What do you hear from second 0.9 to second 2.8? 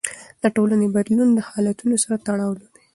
بدلون له حالتونو سره تړلی دی.